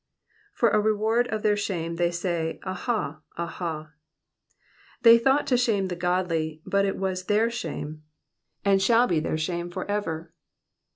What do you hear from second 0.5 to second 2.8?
'''For a reward of their shams tkat my,